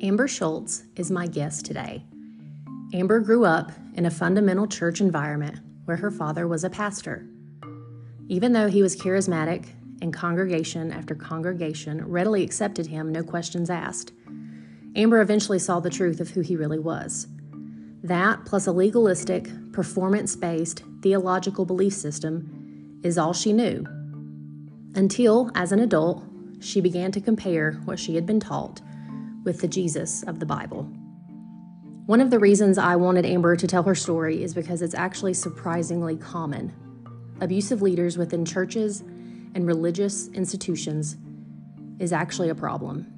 [0.00, 2.04] Amber Schultz is my guest today.
[2.94, 7.26] Amber grew up in a fundamental church environment where her father was a pastor.
[8.28, 9.66] Even though he was charismatic
[10.00, 14.12] and congregation after congregation readily accepted him, no questions asked,
[14.94, 17.26] Amber eventually saw the truth of who he really was.
[18.04, 23.84] That, plus a legalistic, performance based theological belief system, is all she knew.
[24.94, 26.24] Until, as an adult,
[26.60, 28.80] she began to compare what she had been taught
[29.44, 30.84] with the Jesus of the Bible.
[32.06, 35.34] One of the reasons I wanted Amber to tell her story is because it's actually
[35.34, 36.72] surprisingly common.
[37.40, 39.02] Abusive leaders within churches
[39.54, 41.16] and religious institutions
[41.98, 43.12] is actually a problem.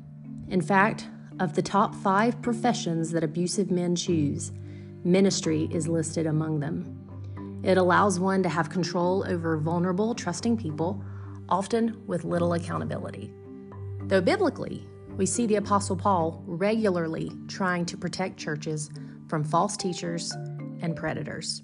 [0.48, 1.07] In fact,
[1.38, 4.52] of the top five professions that abusive men choose,
[5.05, 7.60] ministry is listed among them.
[7.62, 11.02] It allows one to have control over vulnerable, trusting people,
[11.50, 13.32] often with little accountability.
[14.02, 14.86] Though biblically,
[15.16, 18.90] we see the Apostle Paul regularly trying to protect churches
[19.29, 20.32] from false teachers
[20.80, 21.62] and predators.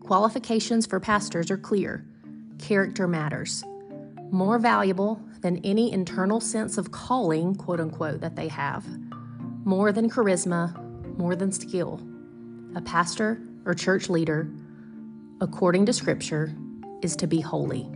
[0.00, 2.06] Qualifications for pastors are clear
[2.58, 3.64] character matters.
[4.30, 8.84] More valuable than any internal sense of calling, quote unquote, that they have.
[9.64, 10.76] More than charisma,
[11.18, 12.00] more than skill.
[12.74, 14.50] A pastor or church leader,
[15.40, 16.54] according to Scripture,
[17.02, 17.90] is to be holy.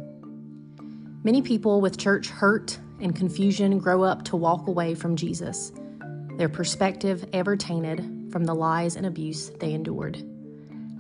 [1.29, 5.73] Many people with church hurt and confusion grow up to walk away from Jesus,
[6.39, 7.99] their perspective ever tainted
[8.33, 10.25] from the lies and abuse they endured.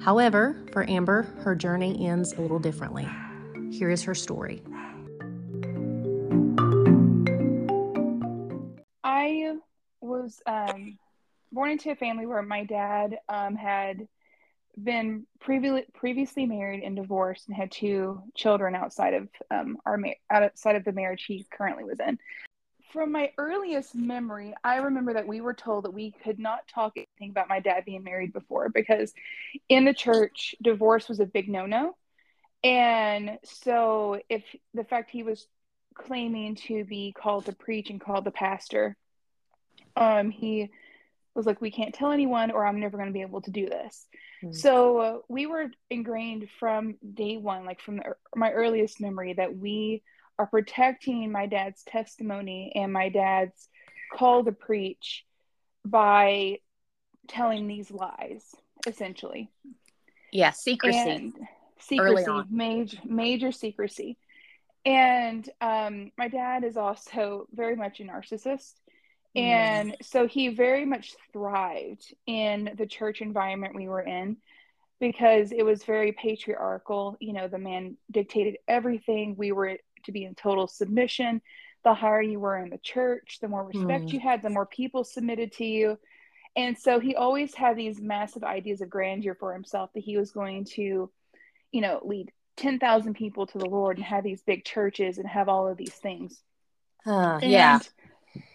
[0.03, 3.09] However, for Amber, her journey ends a little differently.
[3.71, 4.61] Here is her story.
[9.03, 9.55] I
[10.03, 10.99] was um,
[11.53, 14.07] born into a family where my dad um, had
[14.83, 20.11] been previ- previously married and divorced and had two children outside of um, our ma-
[20.31, 22.19] outside of the marriage he currently was in.
[22.93, 26.95] From my earliest memory, I remember that we were told that we could not talk
[26.97, 29.13] anything about my dad being married before because
[29.69, 31.95] in the church, divorce was a big no-no.
[32.65, 34.43] And so if
[34.73, 35.47] the fact he was
[35.95, 38.97] claiming to be called to preach and called the pastor,
[39.97, 40.71] um, he
[41.35, 43.67] was like, we can't tell anyone or I'm never going to be able to do
[43.67, 44.07] this.
[44.43, 44.53] Mm-hmm.
[44.53, 49.57] So uh, we were ingrained from day one, like from the, my earliest memory, that
[49.57, 50.03] we
[50.39, 53.69] are protecting my dad's testimony and my dad's
[54.13, 55.25] call to preach
[55.85, 56.59] by
[57.27, 58.55] telling these lies,
[58.87, 59.51] essentially.
[60.33, 60.99] Yeah, secrecy.
[60.99, 61.35] And
[61.81, 64.19] secrecy, major, major secrecy.
[64.85, 68.75] And um, my dad is also very much a narcissist.
[69.39, 74.37] And so he very much thrived in the church environment we were in
[75.01, 77.17] because it was very patriarchal.
[77.21, 79.37] You know, the man dictated everything.
[79.37, 81.41] We were to be in total submission.
[81.85, 84.13] The higher you were in the church, the more respect mm.
[84.13, 85.99] you had, the more people submitted to you.
[86.57, 90.33] And so he always had these massive ideas of grandeur for himself that he was
[90.33, 91.09] going to,
[91.71, 95.49] you know, lead 10,000 people to the Lord and have these big churches and have
[95.49, 96.43] all of these things.
[97.07, 97.79] Uh, yeah.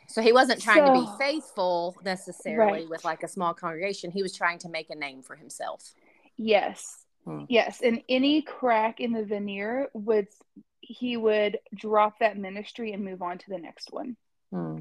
[0.08, 2.90] So he wasn't trying so, to be faithful necessarily right.
[2.90, 4.12] with like a small congregation.
[4.12, 5.94] He was trying to make a name for himself.
[6.38, 7.06] Yes.
[7.26, 7.46] Hmm.
[7.50, 7.82] Yes.
[7.82, 10.28] And any crack in the veneer would
[10.82, 14.18] he would drop that ministry and move on to the next one.
[14.52, 14.80] Hmm.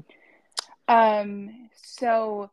[0.87, 2.49] Um so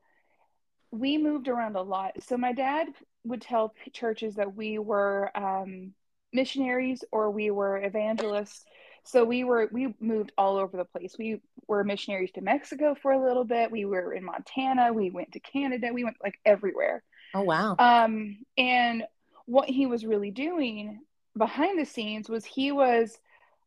[0.90, 2.22] we moved around a lot.
[2.22, 2.88] So my dad
[3.24, 5.92] would tell churches that we were um
[6.32, 8.64] missionaries or we were evangelists
[9.04, 11.16] so we were we moved all over the place.
[11.18, 13.70] We were missionaries to mexico for a little bit.
[13.70, 14.92] We were in montana.
[14.92, 15.90] We went to canada.
[15.92, 17.02] We went like everywhere.
[17.34, 17.76] Oh wow.
[17.78, 19.04] Um and
[19.46, 21.00] what he was really doing
[21.36, 23.18] behind the scenes was he was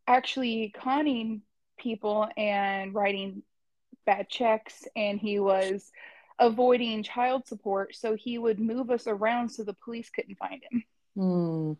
[0.07, 1.41] actually conning
[1.77, 3.41] people and writing
[4.05, 5.91] bad checks and he was
[6.39, 7.95] avoiding child support.
[7.95, 10.83] So he would move us around so the police couldn't find him.
[11.17, 11.77] Mm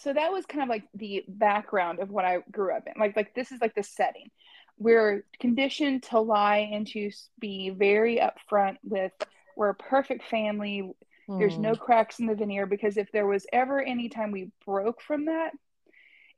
[0.00, 3.00] so that was kind of like the background of what I grew up in.
[3.00, 4.30] Like like this is like the setting.
[4.78, 7.10] We're conditioned to lie and to
[7.40, 9.12] be very upfront with
[9.56, 10.92] we're a perfect family.
[11.28, 11.38] Mm.
[11.38, 11.82] There's no hmm.
[11.82, 15.50] cracks in the veneer because if there was ever any time we broke from that,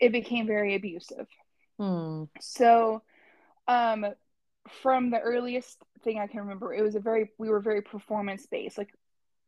[0.00, 1.26] it became very abusive.
[1.78, 2.28] Mm.
[2.40, 3.02] So
[3.68, 4.06] um
[4.82, 8.46] from the earliest thing I can remember, it was a very we were very performance
[8.46, 8.78] based.
[8.78, 8.94] Like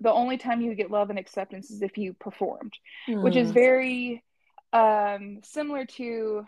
[0.03, 2.73] the only time you get love and acceptance is if you performed,
[3.09, 3.23] mm.
[3.23, 3.55] which is hmm.
[3.55, 4.25] very
[4.73, 6.45] um, similar to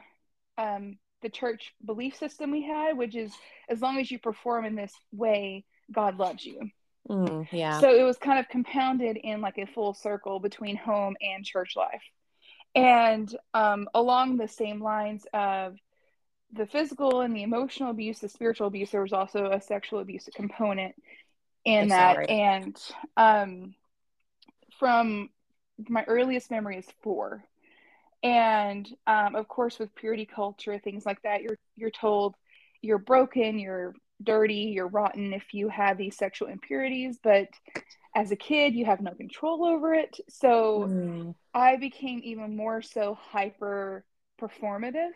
[0.59, 3.33] um, the church belief system we had, which is
[3.69, 6.69] as long as you perform in this way, God loves you.
[7.09, 7.81] Mm, yeah.
[7.81, 11.75] So it was kind of compounded in like a full circle between home and church
[11.77, 12.03] life.
[12.75, 15.77] And um, along the same lines of
[16.53, 20.29] the physical and the emotional abuse, the spiritual abuse, there was also a sexual abuse
[20.35, 20.95] component
[21.65, 22.31] in that.
[22.31, 22.79] And
[23.17, 23.75] um,
[24.79, 25.31] from
[25.89, 27.45] my earliest memory is four.
[28.23, 32.35] And um, of course, with purity culture, things like that, you're you're told
[32.81, 37.19] you're broken, you're dirty, you're rotten if you have these sexual impurities.
[37.23, 37.49] But
[38.15, 40.19] as a kid, you have no control over it.
[40.29, 41.35] So Mm.
[41.53, 44.05] I became even more so hyper
[44.41, 45.13] performative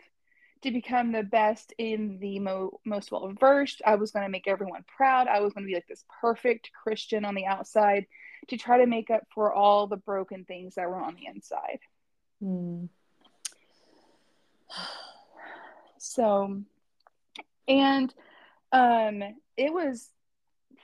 [0.61, 3.81] to become the best in the mo- most well versed.
[3.85, 5.27] I was going to make everyone proud.
[5.27, 8.05] I was going to be like this perfect Christian on the outside
[8.49, 11.79] to try to make up for all the broken things that were on the inside.
[12.43, 12.89] Mm.
[16.01, 16.61] So,
[17.67, 18.13] and
[18.71, 19.21] um,
[19.57, 20.11] it was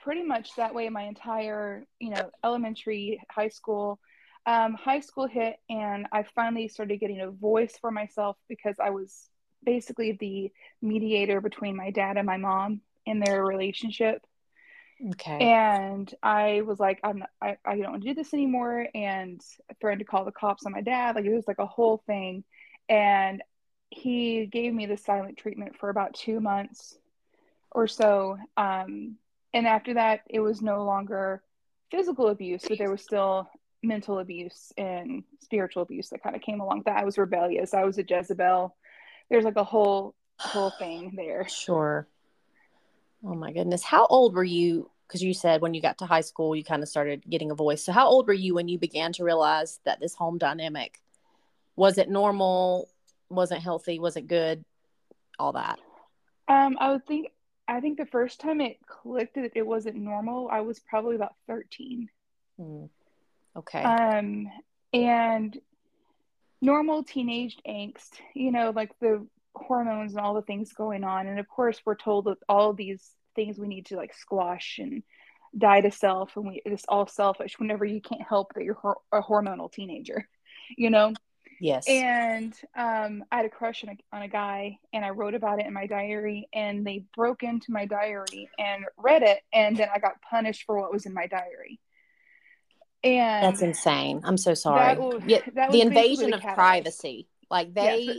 [0.02, 3.98] pretty much that way my entire, you know, elementary, high school.
[4.44, 8.90] Um, high school hit, and I finally started getting a voice for myself because I
[8.90, 9.30] was
[9.66, 14.24] basically the mediator between my dad and my mom in their relationship.
[15.10, 15.38] Okay.
[15.38, 18.86] And I was like, I'm not, I, I don't want to do this anymore.
[18.94, 19.40] And
[19.70, 21.16] I threatened to call the cops on my dad.
[21.16, 22.44] Like it was like a whole thing.
[22.88, 23.42] And
[23.90, 26.96] he gave me the silent treatment for about two months
[27.72, 28.38] or so.
[28.56, 29.16] Um,
[29.52, 31.42] and after that, it was no longer
[31.90, 33.48] physical abuse, but there was still
[33.82, 36.82] mental abuse and spiritual abuse that kind of came along.
[36.86, 37.74] That I was rebellious.
[37.74, 38.74] I was a Jezebel.
[39.30, 41.48] There's like a whole whole thing there.
[41.48, 42.06] Sure.
[43.24, 43.82] Oh my goodness.
[43.82, 44.90] How old were you?
[45.06, 47.54] Because you said when you got to high school, you kind of started getting a
[47.54, 47.84] voice.
[47.84, 51.00] So, how old were you when you began to realize that this home dynamic
[51.76, 52.88] was it normal?
[53.28, 53.98] Wasn't healthy?
[53.98, 54.64] Wasn't good?
[55.38, 55.78] All that.
[56.48, 57.28] Um, I would think
[57.68, 61.34] I think the first time it clicked that it wasn't normal, I was probably about
[61.48, 62.08] 13.
[62.58, 62.84] Hmm.
[63.56, 63.82] Okay.
[63.82, 64.48] Um,
[64.92, 65.58] and
[66.66, 69.24] normal teenage angst, you know, like the
[69.54, 71.28] hormones and all the things going on.
[71.28, 74.78] And of course, we're told that all of these things we need to like squash
[74.82, 75.04] and
[75.56, 77.58] die to self, and we it's all selfish.
[77.58, 78.78] Whenever you can't help that you're
[79.12, 80.28] a hormonal teenager,
[80.76, 81.14] you know.
[81.60, 81.84] yes.
[81.88, 85.60] And um, I had a crush on a, on a guy, and I wrote about
[85.60, 86.48] it in my diary.
[86.52, 90.80] And they broke into my diary and read it, and then I got punished for
[90.80, 91.78] what was in my diary.
[93.14, 94.20] And That's insane.
[94.24, 94.98] I'm so sorry.
[95.26, 95.38] yeah,
[95.70, 96.56] the invasion of catalyst.
[96.56, 97.28] privacy.
[97.50, 98.16] Like they, Yes,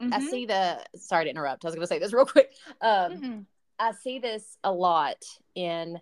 [0.00, 0.78] but- I see the.
[0.96, 1.64] Sorry to interrupt.
[1.64, 2.50] I was going to say this real quick.
[2.80, 3.44] Um, Mm-mm.
[3.78, 5.22] I see this a lot
[5.54, 6.00] in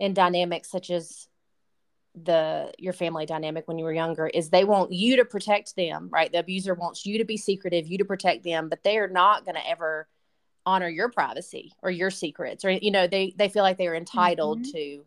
[0.00, 1.28] in dynamics such as
[2.24, 6.08] the your family dynamic when you were younger is they want you to protect them
[6.12, 9.08] right the abuser wants you to be secretive you to protect them but they are
[9.08, 10.06] not going to ever
[10.64, 14.60] honor your privacy or your secrets or you know they they feel like they're entitled
[14.60, 14.72] Mhm.
[14.72, 15.04] to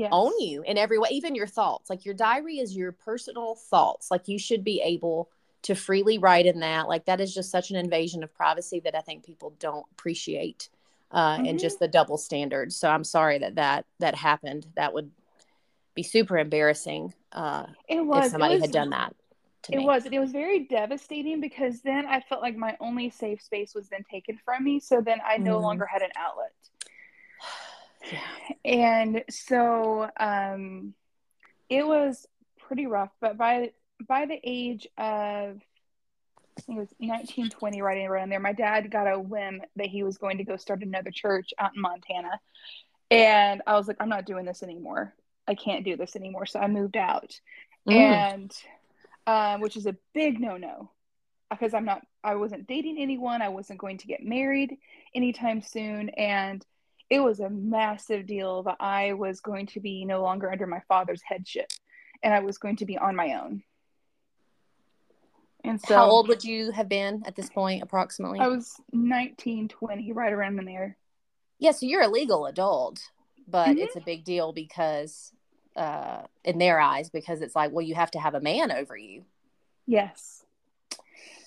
[0.00, 0.10] Yes.
[0.12, 4.10] own you in every way even your thoughts like your diary is your personal thoughts
[4.10, 5.28] like you should be able
[5.62, 8.94] to freely write in that like that is just such an invasion of privacy that
[8.94, 10.70] i think people don't appreciate
[11.12, 11.60] uh, and Mhm.
[11.60, 15.10] just the double standards so i'm sorry that that that happened that would
[15.94, 18.24] be super embarrassing uh, It was.
[18.26, 19.14] if somebody it was, had done that
[19.64, 20.06] to It me was.
[20.06, 24.04] It was very devastating because then I felt like my only safe space was then
[24.10, 24.80] taken from me.
[24.80, 25.62] So then I no Mhm.
[25.62, 26.52] longer had an outlet.
[28.10, 28.20] Yeah
[28.64, 30.94] and so um,
[31.68, 32.26] it was
[32.58, 33.10] pretty rough.
[33.20, 33.72] But by
[34.06, 35.60] by the age of
[36.56, 40.02] I think it was 1920, right around there, my dad got a whim that he
[40.02, 42.40] was going to go start another church out in Montana,
[43.10, 45.14] and I was like, I'm not doing this anymore.
[45.48, 46.46] I can't do this anymore.
[46.46, 47.38] So I moved out,
[47.88, 47.94] Mm.
[47.94, 48.52] and
[49.26, 50.90] um, which is a big no no
[51.50, 52.02] because I'm not.
[52.22, 53.42] I wasn't dating anyone.
[53.42, 54.76] I wasn't going to get married
[55.14, 56.64] anytime soon, and
[57.10, 60.80] it was a massive deal that I was going to be no longer under my
[60.88, 61.68] father's headship,
[62.22, 63.62] and I was going to be on my own.
[65.64, 69.68] And so how old would you have been at this point approximately I was 19,
[69.68, 70.96] 20, right around in there.
[71.58, 73.00] yeah so you're a legal adult
[73.46, 73.80] but Mhm.
[73.80, 75.32] it's a big deal because
[75.76, 78.96] uh in their eyes because it's like well you have to have a man over
[78.96, 79.24] you
[79.86, 80.44] Yes.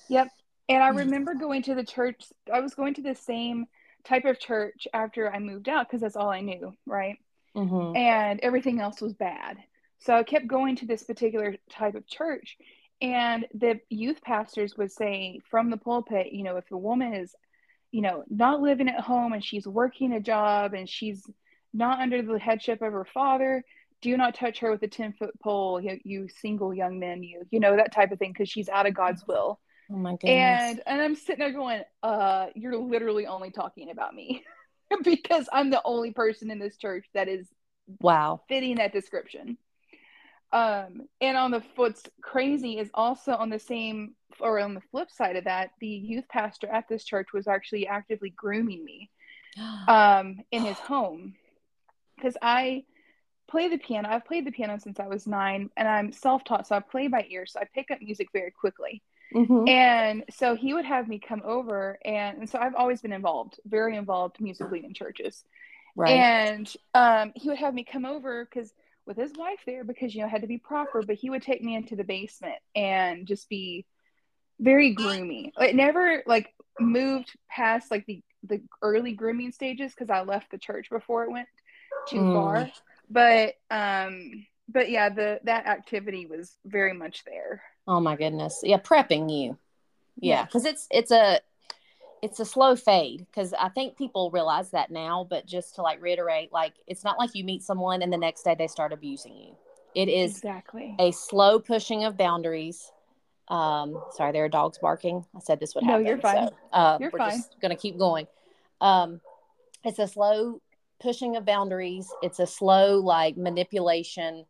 [0.09, 0.27] Yep.
[0.69, 0.97] And I Mm.
[0.97, 2.25] remember going to the church.
[2.53, 3.65] I was going to the same
[4.05, 7.17] type of church after I moved out because that's all I knew, right?
[7.55, 7.95] mm-hmm.
[7.95, 9.57] And everything else was bad.
[9.99, 12.57] So I kept going to this particular type of church.
[13.01, 17.35] And the youth pastors would say from the pulpit, you know, if a woman is,
[17.91, 21.25] you know, not living at home and she's working a job and she's
[21.73, 23.63] not under the headship of her father,
[24.01, 27.43] do not touch her with a 10 foot pole, you, you single young men, you,
[27.51, 29.59] you know, that type of thing, because she's out of God's will.
[29.93, 34.13] Oh my goodness And and I'm sitting there going, uh, you're literally only talking about
[34.13, 34.43] me
[35.03, 37.47] because I'm the only person in this church that is
[37.99, 39.57] wow fitting that description.
[40.51, 45.09] Um, and on the what's crazy is also on the same or on the flip
[45.09, 49.09] side of that, the youth pastor at this church was actually actively grooming me
[49.87, 51.33] um, in his home
[52.15, 52.85] because I
[53.49, 54.09] play the piano.
[54.09, 57.25] I've played the piano since I was nine, and I'm self-taught, so I play by
[57.29, 57.45] ear.
[57.45, 59.01] So I pick up music very quickly.
[59.33, 59.67] Mm-hmm.
[59.67, 63.59] And so he would have me come over, and, and so I've always been involved,
[63.65, 65.43] very involved musically in churches.
[65.95, 66.11] Right.
[66.11, 68.73] And um, he would have me come over because
[69.05, 71.61] with his wife there, because you know, had to be proper, but he would take
[71.61, 73.85] me into the basement and just be
[74.59, 75.51] very groomy.
[75.59, 80.57] It never like moved past like the the early grooming stages because I left the
[80.57, 81.47] church before it went
[82.07, 82.33] too mm.
[82.33, 82.71] far.
[83.09, 87.61] But um but yeah, the that activity was very much there.
[87.87, 88.61] Oh my goodness.
[88.63, 89.57] Yeah, prepping you.
[90.19, 91.39] Yeah, because it's it's a
[92.21, 96.01] it's a slow fade because I think people realize that now, but just to like
[96.01, 99.35] reiterate, like it's not like you meet someone and the next day they start abusing
[99.35, 99.57] you.
[99.93, 102.91] It is exactly a slow pushing of boundaries.
[103.49, 105.25] Um, sorry, there are dogs barking.
[105.35, 106.03] I said this would happen.
[106.03, 106.47] No, you're fine.
[106.47, 107.31] So, uh, you're we're fine.
[107.31, 108.27] just gonna keep going.
[108.79, 109.19] Um,
[109.83, 110.61] it's a slow
[111.01, 112.09] pushing of boundaries.
[112.21, 114.45] It's a slow like manipulation.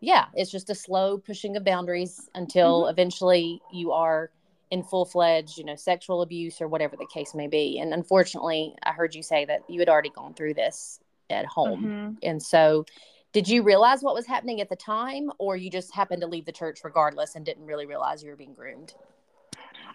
[0.00, 2.90] Yeah, it's just a slow pushing of boundaries until mm-hmm.
[2.90, 4.30] eventually you are
[4.70, 7.78] in full fledged, you know, sexual abuse or whatever the case may be.
[7.78, 11.84] And unfortunately, I heard you say that you had already gone through this at home.
[11.84, 12.14] Mm-hmm.
[12.22, 12.84] And so,
[13.32, 16.44] did you realize what was happening at the time, or you just happened to leave
[16.44, 18.94] the church regardless and didn't really realize you were being groomed?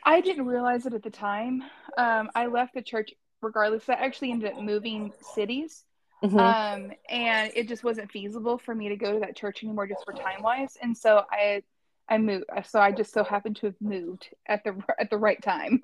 [0.04, 1.64] I didn't realize it at the time.
[1.98, 3.88] Um, I left the church regardless.
[3.88, 5.86] I actually ended up moving cities.
[6.24, 6.38] Mm-hmm.
[6.38, 10.04] Um, and it just wasn't feasible for me to go to that church anymore just
[10.04, 10.78] for time wise.
[10.82, 11.64] And so I
[12.10, 12.46] I moved.
[12.66, 15.82] So I just so happened to have moved at the at the right time.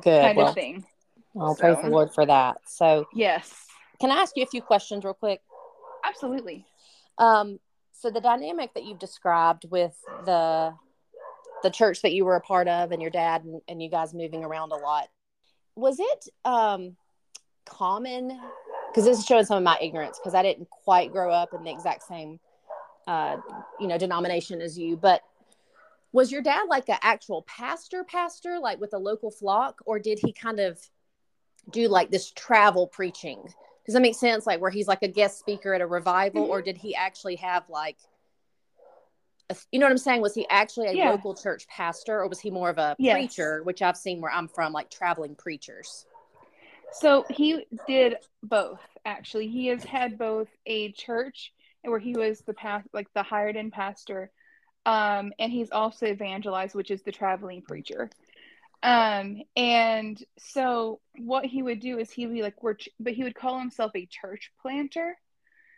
[0.00, 0.86] Good kind well, of thing.
[1.38, 2.58] I'll so, praise the Lord for that.
[2.66, 3.52] So yes,
[4.00, 5.40] can I ask you a few questions real quick?
[6.04, 6.64] Absolutely.
[7.18, 7.58] Um,
[7.92, 10.74] so the dynamic that you've described with the
[11.62, 14.12] the church that you were a part of and your dad and, and you guys
[14.12, 15.08] moving around a lot
[15.76, 16.96] was it um
[17.64, 18.38] common
[18.94, 21.64] because this is showing some of my ignorance because i didn't quite grow up in
[21.64, 22.38] the exact same
[23.06, 23.36] uh
[23.80, 24.96] you know denomination as you.
[24.96, 25.22] But
[26.12, 29.80] was your dad like an actual pastor pastor like with a local flock?
[29.84, 30.78] Or did he kind of
[31.70, 33.42] do like this travel preaching?
[33.84, 34.46] Does that make sense?
[34.46, 36.42] Like where he's like a guest speaker at a revival?
[36.42, 36.50] Mm-hmm.
[36.50, 37.98] or did he actually have like
[39.50, 40.22] a, you know what i'm saying?
[40.22, 41.10] Was he actually a yeah.
[41.10, 42.20] local church pastor?
[42.20, 43.14] Or was he more of a yes.
[43.14, 46.06] preacher which i've seen where i'm from like traveling preachers
[46.94, 52.54] so he did both actually he has had both a church where he was the
[52.54, 54.30] past like the hired in pastor
[54.86, 58.10] um, and he's also evangelized, which is the traveling preacher.
[58.82, 63.14] Um, and so what he would do is he would be like, we're, ch- but
[63.14, 65.16] he would call himself a church planter.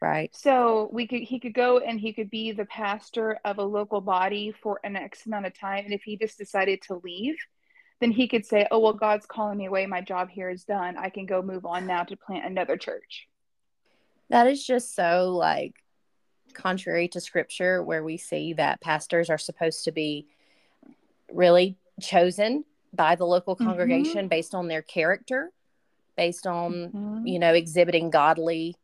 [0.02, 0.34] Right.
[0.34, 4.00] So we could, he could go and he could be the pastor of a local
[4.00, 5.84] body for an X amount of time.
[5.84, 7.36] And if he just decided to leave,
[8.00, 9.86] then he could say, oh, well, God's calling me away.
[9.86, 10.96] My job here is done.
[10.96, 13.26] I can go move on now to plant another church.
[14.28, 15.74] That is just so like
[16.52, 20.26] contrary to scripture where we see that pastors are supposed to be
[21.32, 23.66] really chosen by the local mm-hmm.
[23.66, 24.28] congregation mm-hmm.
[24.28, 25.52] based on their character
[26.16, 27.26] based on mm-hmm.
[27.26, 28.74] you know exhibiting godly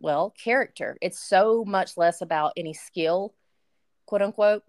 [0.00, 3.34] well character it's so much less about any skill
[4.06, 4.64] quote unquote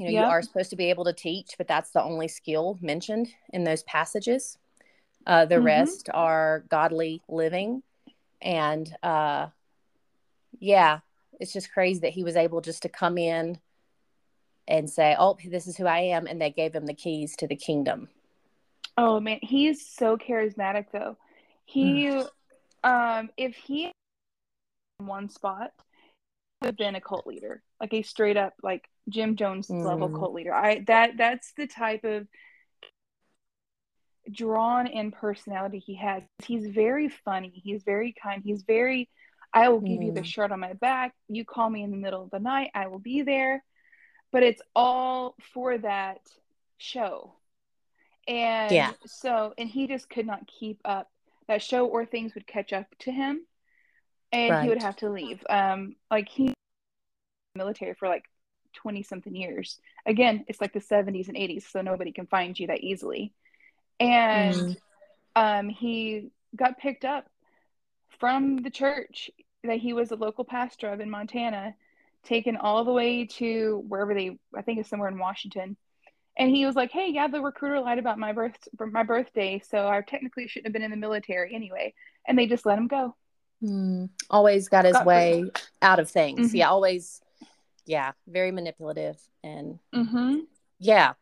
[0.00, 0.24] you know yep.
[0.24, 3.64] you are supposed to be able to teach but that's the only skill mentioned in
[3.64, 4.56] those passages
[5.26, 5.66] uh, the mm-hmm.
[5.66, 7.82] rest are godly living
[8.40, 9.46] and uh,
[10.58, 11.00] yeah
[11.40, 13.58] it's just crazy that he was able just to come in
[14.68, 17.48] and say, "Oh, this is who I am," and they gave him the keys to
[17.48, 18.08] the kingdom.
[18.96, 21.16] Oh man, he's so charismatic though.
[21.64, 22.28] He, mm.
[22.84, 23.90] um, if he
[25.00, 25.72] in one spot,
[26.60, 29.84] would have been a cult leader, like a straight up like Jim Jones mm.
[29.84, 30.54] level cult leader.
[30.54, 32.26] I that that's the type of
[34.30, 36.22] drawn in personality he has.
[36.44, 37.52] He's very funny.
[37.64, 38.42] He's very kind.
[38.44, 39.08] He's very
[39.52, 40.06] I will give mm.
[40.06, 40.26] you the mm.
[40.26, 41.14] shirt on my back.
[41.28, 43.64] You call me in the middle of the night, I will be there.
[44.32, 46.20] But it's all for that
[46.78, 47.34] show.
[48.28, 48.92] And yeah.
[49.06, 51.08] so, and he just could not keep up
[51.48, 53.44] that show, or things would catch up to him
[54.30, 54.62] and right.
[54.62, 55.42] he would have to leave.
[55.48, 56.54] Um, like he
[57.54, 58.24] military for like
[58.74, 59.78] 20 something years.
[60.06, 63.32] Again, it's like the 70s and 80s, so nobody can find you that easily.
[63.98, 64.76] And mm.
[65.36, 67.26] um, he got picked up
[68.18, 69.30] from the church
[69.64, 71.74] that he was a local pastor of in Montana,
[72.24, 75.76] taken all the way to wherever they, I think it's somewhere in Washington.
[76.36, 79.88] And he was like, "Hey, yeah, the recruiter lied about my birth, my birthday, so
[79.88, 81.92] I technically shouldn't have been in the military anyway."
[82.26, 83.14] And they just let him go.
[83.62, 85.50] Mm, always got his got way
[85.82, 86.48] out of things.
[86.48, 86.56] Mm-hmm.
[86.56, 87.20] Yeah, always.
[87.90, 90.38] Yeah, very manipulative and Mm-hmm.
[90.78, 91.14] yeah.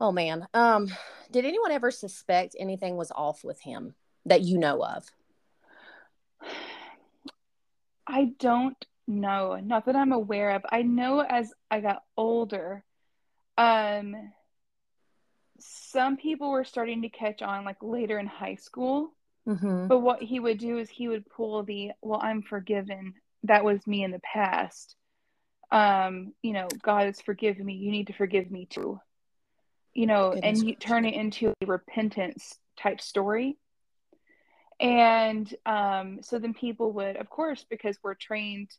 [0.00, 0.48] Oh man.
[0.54, 0.88] Um,
[1.30, 3.94] did anyone ever suspect anything was off with him
[4.24, 5.04] that you know of?
[8.06, 10.62] I don't know, not that I'm aware of.
[10.70, 12.82] I know as I got older,
[13.58, 14.16] um,
[15.60, 19.12] some people were starting to catch on like later in high school.
[19.46, 19.88] Mm-hmm.
[19.88, 23.14] But what he would do is he would pull the, well, I'm forgiven.
[23.44, 24.96] That was me in the past.
[25.72, 27.74] Um, you know, God has forgiven me.
[27.74, 29.00] You need to forgive me too.
[29.94, 33.56] You know, Goodness and you turn it into a repentance type story.
[34.78, 38.70] And um, so then people would, of course, because we're trained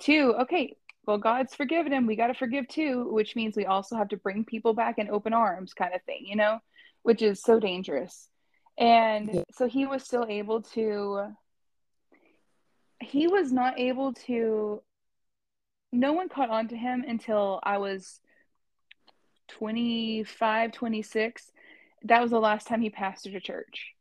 [0.00, 0.76] to, okay,
[1.06, 2.06] well, God's forgiven him.
[2.06, 5.10] We got to forgive too, which means we also have to bring people back in
[5.10, 6.58] open arms, kind of thing, you know,
[7.02, 8.28] which is so dangerous.
[8.76, 9.42] And Yeah.
[9.52, 11.34] so he was still able to,
[13.00, 14.82] he was not able to,
[15.92, 18.20] no one caught on to him until I was
[19.48, 21.52] 25, 26.
[22.04, 23.94] That was the last time he pastored a church.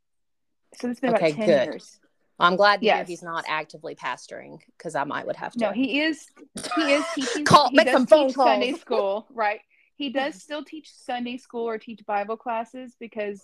[0.76, 1.64] So it's been Okay, about 10 good.
[1.66, 2.00] years.
[2.40, 3.08] I'm glad to hear Yes.
[3.08, 5.60] he's not actively pastoring because I might would have to.
[5.60, 6.28] No, he is.
[6.76, 7.46] He is teaching.
[7.46, 9.62] Call- he make does some phone teach Sunday school, right?
[9.96, 13.42] He does still teach Sunday school or teach Bible classes because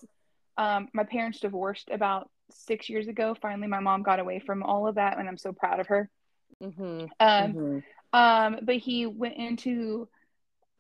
[0.58, 3.36] um, my parents divorced about six years ago.
[3.42, 6.12] Finally, my mom got away from all of that, and I'm so proud of her.
[6.62, 7.84] Mhm, Um, mhm.
[8.14, 10.08] Um, but he went into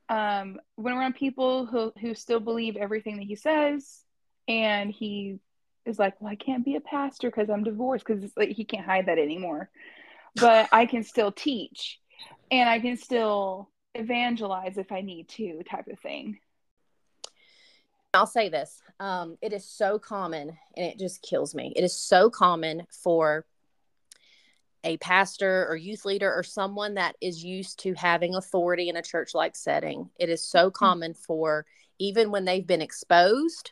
[0.09, 4.03] um, went around people who who still believe everything that he says,
[4.47, 5.39] and he
[5.85, 8.85] is like, "Well, I can't be a pastor because I'm divorced because like, he can't
[8.85, 9.69] hide that anymore."
[10.35, 11.99] But I can still teach,
[12.51, 16.39] and I can still evangelize if I need to, type of thing.
[18.13, 18.79] I'll say this.
[18.99, 21.73] Um, it is so common and it just kills me.
[21.75, 23.45] It is so common for
[24.83, 29.01] a pastor or youth leader or someone that is used to having authority in a
[29.01, 30.09] church like setting.
[30.19, 31.65] It is so common for
[31.99, 33.71] even when they've been exposed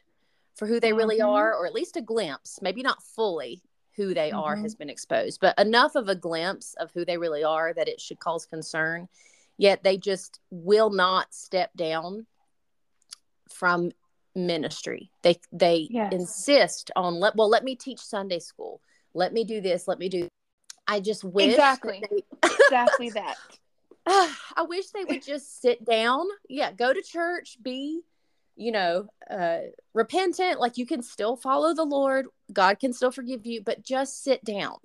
[0.56, 1.28] for who they really Mhm.
[1.28, 3.62] are, or at least a glimpse, maybe not fully
[3.96, 4.62] who they are Mhm.
[4.62, 8.00] has been exposed, but enough of a glimpse of who they really are that it
[8.00, 9.10] should cause concern.
[9.58, 12.26] Yet they just will not step down
[13.50, 13.92] from
[14.34, 15.12] ministry.
[15.24, 16.14] They they Yes.
[16.14, 18.82] insist on let well let me teach Sunday school.
[19.14, 20.30] Let me do this, let me do
[20.88, 22.04] I just wish that Exactly.
[22.10, 23.36] they- Exactly that.
[24.08, 26.26] I wish they would just sit down.
[26.50, 28.02] Yeah, go to church, be,
[28.56, 29.60] you know, uh,
[29.94, 30.60] repentant.
[30.60, 34.44] Like you can still follow the Lord, God can still forgive you, but just sit
[34.44, 34.76] down.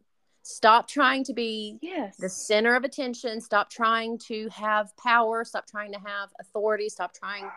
[0.43, 2.17] Stop trying to be Yes.
[2.19, 3.41] the center of attention.
[3.41, 5.45] Stop trying to have power.
[5.45, 6.89] Stop trying to have authority.
[6.89, 7.51] Stop trying,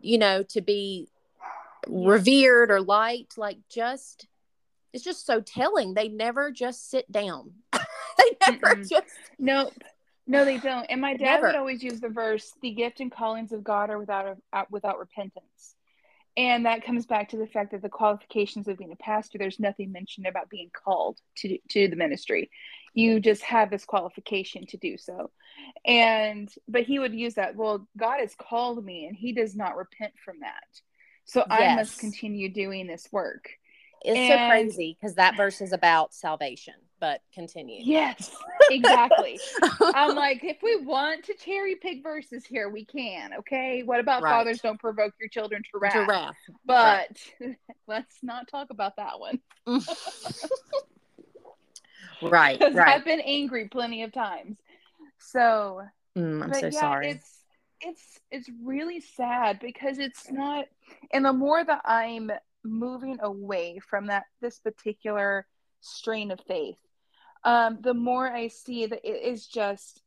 [0.00, 1.08] you know, to be
[1.88, 3.38] revered or liked.
[3.38, 4.26] Like just,
[4.92, 5.94] it's just so telling.
[5.94, 7.52] They never just sit down.
[7.72, 8.88] they never Mm-mm.
[8.88, 9.06] just
[9.38, 9.72] Nope.
[10.26, 10.86] No, they don't.
[10.88, 11.48] And my dad Never.
[11.48, 15.00] would always use the verse, "The gift and callings of God are without uh, without
[15.00, 15.74] repentance,"
[16.36, 19.58] and that comes back to the fact that the qualifications of being a pastor, there's
[19.58, 22.48] nothing mentioned about being called to to the ministry.
[22.94, 25.32] You just have this qualification to do so,
[25.84, 27.56] and but he would use that.
[27.56, 30.62] Well, God has called me, and He does not repent from that,
[31.24, 33.50] so I must continue doing this work.
[34.04, 37.82] It's so crazy because that verse is about salvation, but continue.
[37.84, 38.30] Yes,
[38.70, 39.40] exactly.
[39.94, 43.32] I'm like, if we want to cherry pick verses here, we can.
[43.40, 43.82] Okay.
[43.82, 44.32] What about Right.
[44.32, 45.94] fathers don't provoke your children to wrath?
[45.94, 46.36] giraffe.
[46.66, 47.18] But
[47.88, 49.40] let's not talk about that one.
[52.22, 52.94] right, Because right.
[52.96, 54.56] I've been angry plenty of times.
[55.18, 55.82] So,
[56.16, 57.08] Mm, I'm so yeah, sorry.
[57.10, 57.36] it's
[57.82, 60.66] it's it's really sad because it's not.
[61.12, 62.30] And the more that I'm
[62.64, 65.46] moving away from that this particular
[65.80, 66.78] strain of faith,
[67.44, 70.02] um, the more I see that it is just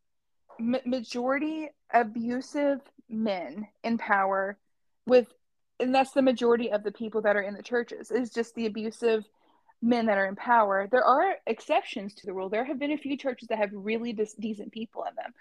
[0.59, 4.57] ma- majority abusive men in power
[5.05, 5.27] with
[5.79, 8.67] and that's the majority of the people that are in the churches is just the
[8.67, 9.25] abusive
[9.81, 10.87] men that are in power.
[10.89, 12.47] There are exceptions to the rule.
[12.47, 15.33] There have been a few churches that have really dis- decent people in them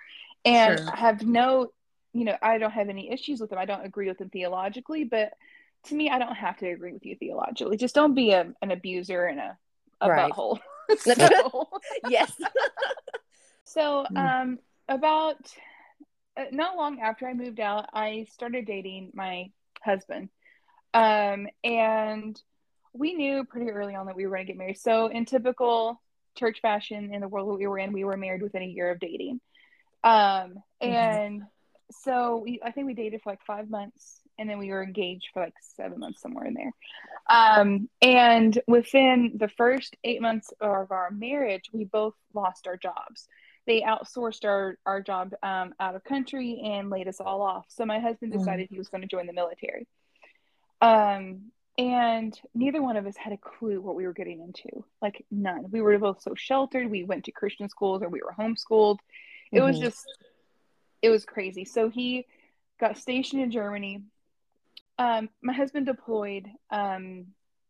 [0.45, 0.91] and Sure.
[0.95, 1.73] have no
[2.15, 3.59] you know i don't have any issues with them.
[3.59, 5.33] I don't agree with them theologically but
[5.85, 8.71] to me i don't have to agree with you theologically just don't be a, an
[8.71, 9.57] abuser and a,
[10.01, 10.33] a Right.
[10.33, 10.59] butthole
[10.99, 11.69] so,
[12.05, 12.33] yes.
[13.65, 14.17] so Mm.
[14.17, 15.39] um about
[16.37, 19.51] uh, not long after I moved out, I started dating my
[19.85, 20.31] husband.
[20.95, 22.41] Um, and
[22.95, 24.79] we knew pretty early on that we were going to get married.
[24.79, 26.01] So, in typical
[26.37, 28.91] church fashion in the world that we were in, we were married within a year
[28.91, 29.41] of dating.
[30.05, 31.21] Um, Mhm.
[31.21, 31.43] and
[31.91, 35.29] so we, I think we dated for like five months and then we were engaged
[35.33, 36.73] for like seven months, somewhere in there.
[37.31, 43.29] Um, and within the first eight months of our marriage, we both lost our jobs.
[43.67, 47.65] they outsourced our our job um, out of country and laid us all off.
[47.69, 48.39] So my husband Mm.
[48.39, 49.87] decided he was going to join the military.
[50.81, 54.85] Um, and neither one of us had a clue what we were getting into.
[55.01, 55.71] Like none.
[55.71, 56.91] We were both so sheltered.
[56.91, 58.99] We went to Christian schools or we were homeschooled.
[59.53, 59.83] It was Mhm.
[59.83, 60.07] just
[61.01, 61.65] it was crazy.
[61.65, 62.27] So he
[62.81, 64.03] got stationed in Germany.
[64.99, 67.27] Um, my husband deployed um,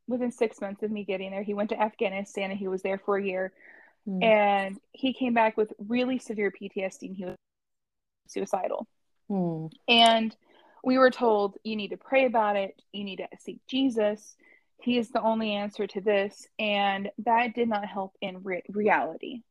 [0.08, 1.42] within six months of me getting there.
[1.42, 3.52] He went to Afghanistan and he was there for a year.
[4.08, 4.24] Mm.
[4.24, 7.36] And he came back with really severe PTSD and he was
[8.28, 8.86] suicidal.
[9.30, 9.70] Mm.
[9.88, 10.36] And
[10.84, 14.34] we were told, you need to pray about it, you need to seek Jesus.
[14.80, 16.46] He is the only answer to this.
[16.58, 19.42] And that did not help in re- reality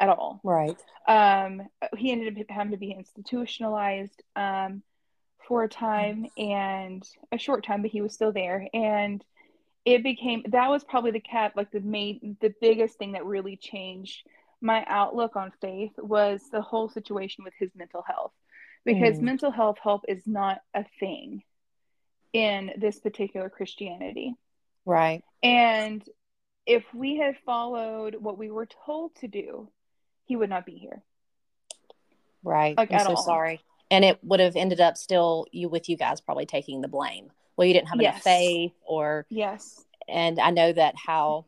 [0.00, 0.40] at all.
[0.42, 0.76] Right.
[1.06, 1.62] Um,
[1.96, 4.82] he ended up having to be institutionalized um,
[5.46, 8.66] for a time and a short time, but he was still there.
[8.74, 9.24] And
[9.84, 13.56] it became that was probably the cat like the main the biggest thing that really
[13.56, 14.26] changed
[14.60, 18.32] my outlook on faith was the whole situation with his mental health
[18.84, 19.22] because Mm.
[19.22, 21.42] mental health help is not a thing
[22.34, 24.34] in this particular Christianity.
[24.84, 25.24] Right.
[25.42, 26.06] And
[26.66, 29.70] if we had followed what we were told to do,
[30.26, 31.02] he would not be here.
[32.42, 32.76] Right.
[32.76, 33.22] Like, I'm so all.
[33.22, 33.60] sorry.
[33.90, 37.30] And it would have ended up still you with you guys probably taking the blame.
[37.56, 39.84] Well, you didn't have enough faith or Yes.
[40.08, 41.46] and I know that how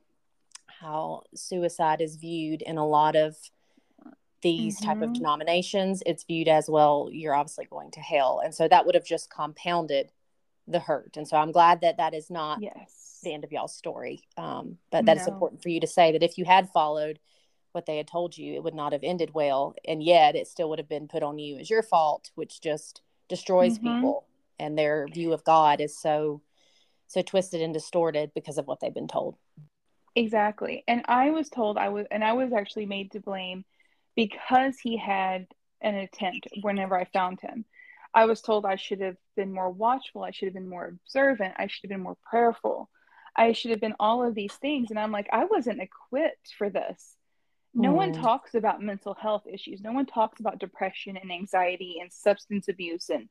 [0.67, 3.37] how suicide is viewed in a lot of
[4.41, 5.15] these type of Mhm.
[5.15, 8.41] denominations, it's viewed as well, you're obviously going to hell.
[8.41, 10.11] And so that would have just compounded
[10.67, 11.17] the hurt.
[11.17, 13.21] And so I'm glad that that is not Yes.
[13.23, 14.25] the end of y'all's story.
[14.37, 15.33] Um, but that is No.
[15.35, 17.21] important for you to say that if you had followed
[17.73, 19.75] what they had told you, it would not have ended well.
[19.87, 23.03] And yet it still would have been put on you as your fault, which just
[23.29, 23.83] destroys Mhm.
[23.83, 24.27] people.
[24.59, 26.43] And their view of God is so,
[27.07, 29.37] so twisted and distorted because of what they've been told.
[30.15, 30.85] Exactly.
[30.87, 33.65] And I was told I was, and I was actually made to blame
[34.15, 35.47] because he had
[35.81, 37.65] an attempt whenever I found him.
[38.15, 40.23] I was told I should have been more watchful.
[40.23, 41.55] I should have been more observant.
[41.57, 42.91] I should have been more prayerful.
[43.35, 44.91] I should have been all of these things.
[44.91, 47.17] And I'm like, I wasn't equipped for this.
[47.75, 48.21] No one Mm.
[48.21, 49.81] talks about mental health issues.
[49.81, 53.09] No one talks about depression and anxiety and substance abuse.
[53.09, 53.29] And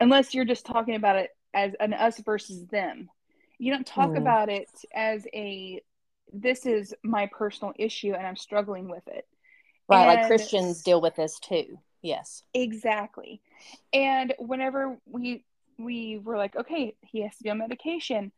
[0.00, 3.10] unless you're just talking about it as an us versus them,
[3.58, 4.18] you don't talk Mm.
[4.18, 5.80] about it as a
[6.32, 9.26] this is my personal issue and I'm struggling with it.
[9.88, 10.06] Right.
[10.16, 11.78] like Christians deal with this too.
[12.02, 12.42] Yes.
[12.54, 13.40] Exactly.
[13.92, 15.44] And whenever we
[15.78, 18.32] we were like, okay, he has to be on medication,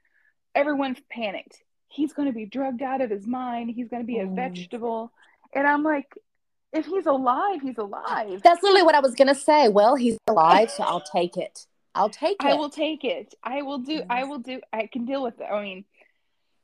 [0.54, 1.62] everyone panicked.
[1.88, 3.70] He's going to be drugged out of his mind.
[3.70, 4.34] He's going to be a Mm.
[4.36, 5.12] vegetable.
[5.52, 6.12] And I'm like,
[6.72, 8.42] if he's alive, he's alive.
[8.42, 9.68] That's literally what I was going to say.
[9.68, 11.66] Well, he's alive, so I'll take it.
[11.94, 12.46] I'll take it.
[12.46, 13.34] I will take it.
[13.42, 14.02] I will do.
[14.10, 14.60] I will do.
[14.72, 15.44] I can deal with it.
[15.50, 15.84] I mean,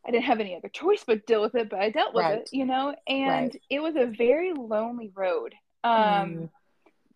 [0.04, 2.40] I didn't have any other choice but deal with it, but I dealt with Right.
[2.40, 2.94] it, you know.
[3.06, 3.62] And Right.
[3.70, 5.54] it was a very lonely road.
[5.84, 6.50] Um, Mm.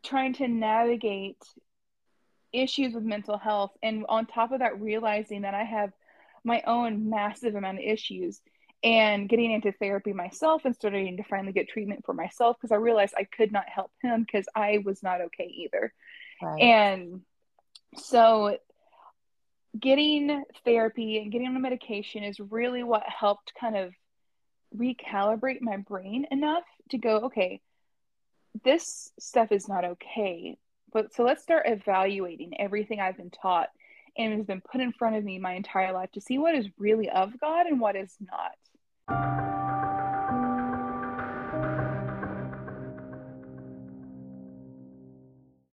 [0.02, 1.42] trying to navigate
[2.52, 5.92] issues with mental health, and on top of that, realizing that I have
[6.46, 8.40] my own massive amount of issues,
[8.82, 12.76] and getting into therapy myself and starting to finally get treatment for myself because I
[12.76, 15.92] realized I could not help him because I was not okay either.
[16.40, 16.60] Right.
[16.60, 17.22] And
[17.96, 18.58] so
[19.78, 23.92] getting therapy and getting on medication is really what helped kind of
[24.76, 27.60] recalibrate my brain enough to go, okay,
[28.64, 30.58] this stuff is not okay.
[30.92, 33.68] But so let's start evaluating everything I've been taught
[34.18, 36.66] and has been put in front of me my entire life to see what is
[36.78, 38.52] really of God and what is not.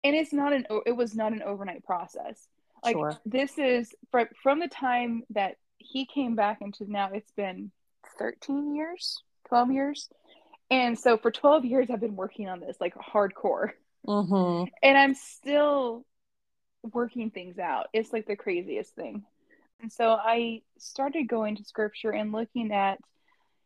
[0.06, 2.48] And it's not an it was not an overnight process.
[2.84, 3.18] Like Sure.
[3.26, 7.72] this is from from the time that he came back into now it's been
[8.20, 10.10] 13 years, 12 years.
[10.70, 13.72] And so for 12 years I've been working on this like hardcore
[14.06, 14.66] Mm-hmm.
[14.84, 16.06] and I'm still
[16.92, 17.88] working things out.
[17.94, 19.24] It's like the craziest thing.
[19.82, 23.00] And so I started going to scripture and looking at,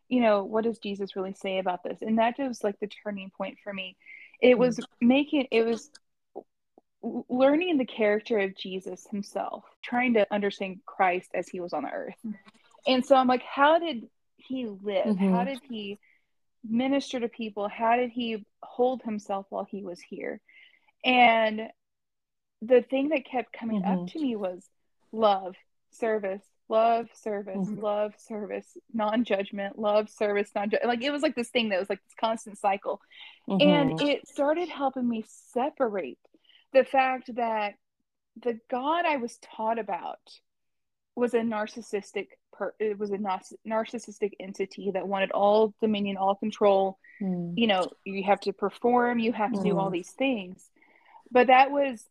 [0.08, 2.02] you know, what does Jesus really say about this?
[2.02, 3.98] And that was like the turning point for me.
[4.42, 5.92] It was making, it was
[7.02, 11.92] learning the character of Jesus himself, trying to understand Christ as he was on the
[11.92, 12.16] earth.
[12.86, 15.18] And so I'm like, how did he live?
[15.18, 15.32] Mhm.
[15.32, 16.00] How did he
[16.64, 17.68] minister to people?
[17.68, 20.42] How did he hold himself while he was here?
[21.04, 21.70] And
[22.62, 24.12] the thing that kept coming up Mhm.
[24.12, 24.70] to me was
[25.12, 25.56] love,
[25.92, 27.82] service, love, service, Mhm.
[27.82, 31.90] love, service, non judgment, love, service, non like it was like this thing that was
[31.90, 33.02] like this constant cycle.
[33.48, 34.02] And Mhm.
[34.02, 36.20] it started helping me separate
[36.74, 37.76] the fact that
[38.36, 40.20] the God I was taught about
[41.16, 47.00] was a narcissistic per it was a narcissistic entity that wanted all dominion all control
[47.20, 47.54] mm.
[47.58, 49.64] you know you have to perform you have to mm.
[49.64, 49.94] do all hmm.
[49.94, 50.70] these things
[51.32, 52.08] but that was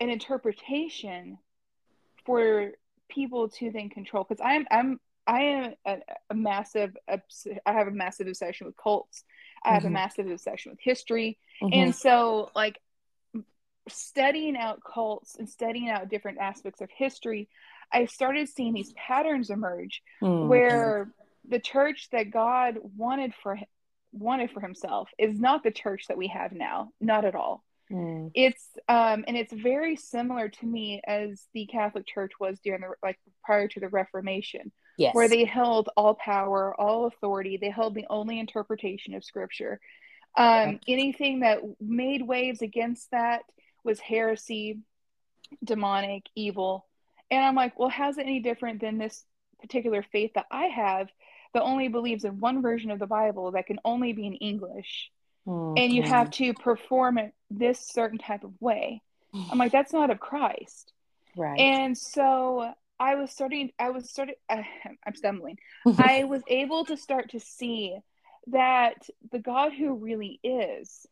[0.00, 1.38] an interpretation
[2.24, 2.72] for
[3.08, 5.96] people to then control because i'm i'm i am a,
[6.30, 9.24] a, massive i have a massive obsession with cults
[9.64, 9.88] i have mm-hmm.
[9.88, 11.72] a massive obsession with history mm-hmm.
[11.72, 12.78] and so like
[13.88, 17.48] studying out cults and studying out different aspects of history
[17.92, 21.12] I started seeing these patterns emerge mm, where
[21.48, 23.58] the church that God wanted for
[24.12, 27.64] wanted for himself is not the church that we have now, not at all.
[27.90, 28.30] Mm.
[28.34, 32.88] It's um and it's very similar to me as the Catholic Church was during the
[33.02, 34.72] like prior to the Reformation.
[34.98, 35.14] Yes.
[35.14, 39.80] Where they held all power, all authority, they held the only interpretation of scripture.
[40.36, 43.42] Um, anything that made waves against that
[43.84, 44.80] was heresy,
[45.64, 46.86] demonic, evil,
[47.30, 49.24] and I'm like, well, how's it any different than this
[49.60, 51.08] particular faith that I have
[51.54, 55.10] that only believes in one version of the Bible that can only be in English?
[55.46, 55.78] Mm-hmm.
[55.78, 59.02] And you have to perform it this certain type of way.
[59.34, 60.92] I'm like, that's not of Christ.
[61.36, 61.58] Right.
[61.58, 64.62] And so I was starting, I was starting, uh,
[65.06, 65.58] I'm stumbling.
[65.98, 67.96] I was able to start to see
[68.48, 71.06] that the God who really is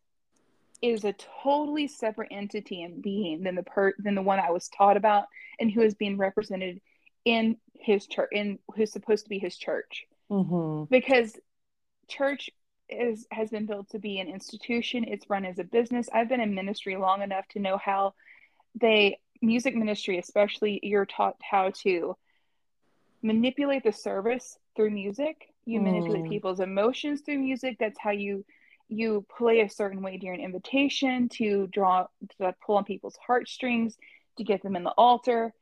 [0.83, 4.69] is a totally separate entity and being than the per than the one I was
[4.69, 5.27] taught about
[5.59, 6.81] and who is being represented
[7.25, 10.85] in his church in who's supposed to be his church mm-hmm.
[10.85, 11.37] because
[12.09, 12.51] church
[12.91, 15.05] is has been built to be an institution.
[15.05, 16.09] It's run as a business.
[16.13, 18.15] I've been in ministry long enough to know how
[18.81, 22.15] they music ministry especially you're taught how to
[23.23, 25.53] manipulate the service through music.
[25.65, 25.85] You mm.
[25.85, 27.77] manipulate people's emotions through music.
[27.79, 28.45] That's how you
[28.89, 32.07] you play a certain way during invitation to draw
[32.39, 33.97] to pull on people's heartstrings
[34.37, 35.55] to get them in the altar.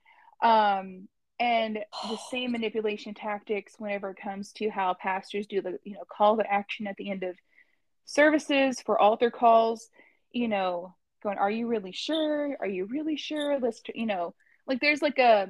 [0.43, 1.09] Um,
[1.41, 6.05] and the same manipulation tactics whenever it comes to how pastors do the you know
[6.09, 7.37] call to action at the end of
[8.05, 9.89] services for altar calls
[10.33, 14.35] you know going are you really sure are you really sure let's you know
[14.67, 15.49] like there's like a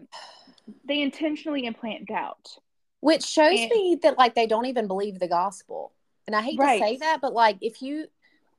[0.84, 2.56] they intentionally implant doubt
[3.00, 5.92] which shows and, me that like they don't even believe the gospel
[6.28, 6.78] and I hate right.
[6.78, 8.06] to say that, but like if you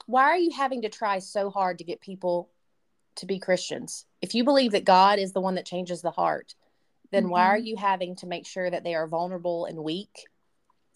[0.08, 2.50] why are you having to try so hard to get people
[3.18, 4.06] to be Christians?
[4.24, 6.56] If you believe that God is the one that changes the heart,
[7.12, 7.32] then mm-hmm.
[7.32, 7.66] why are mm-hmm.
[7.66, 10.28] you having to make sure that they are vulnerable and weak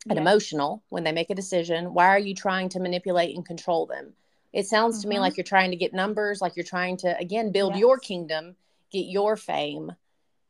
[0.08, 0.22] and yeah.
[0.22, 1.94] emotional when they make a decision?
[1.94, 4.14] Why are you trying to manipulate and control them?
[4.52, 5.02] It sounds mm-hmm.
[5.02, 5.40] to me like mm-hmm.
[5.40, 7.80] you're trying to get numbers, like you're trying to again build yes.
[7.80, 8.56] your kingdom,
[8.92, 9.92] get your fame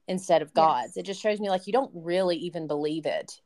[0.07, 0.93] instead of God's.
[0.95, 0.97] Yes.
[0.97, 3.39] It just shows me like you don't really even believe it.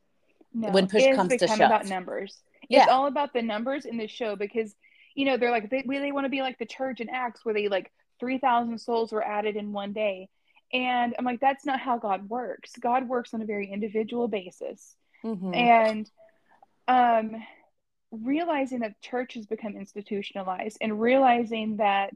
[0.52, 1.60] No, when push comes to shove.
[1.60, 2.42] about numbers.
[2.68, 2.82] Yeah.
[2.82, 4.74] It's all about the numbers in the show because,
[5.14, 7.54] you know, they're like, they, they want to be like the church in Acts where
[7.54, 10.28] they like 3,000 souls were added in one day.
[10.72, 12.72] And I'm like, that's not how God works.
[12.78, 14.94] God works on a very individual basis.
[15.24, 15.54] Mm-hmm.
[15.54, 16.10] And
[16.86, 17.42] um,
[18.10, 22.14] realizing that church has become institutionalized and realizing that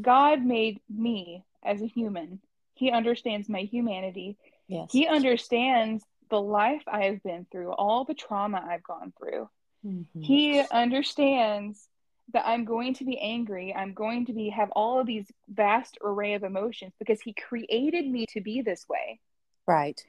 [0.00, 2.40] God made me as a human.
[2.74, 4.36] He understands my humanity.
[4.66, 4.90] Yes.
[4.90, 9.48] He understands the life I have been through, all the trauma I've gone through.
[9.86, 10.20] Mm-hmm.
[10.20, 11.88] He understands
[12.32, 13.74] that I'm going to be angry.
[13.74, 18.06] I'm going to be have all of these vast array of emotions because he created
[18.06, 19.20] me to be this way.
[19.66, 20.00] Right.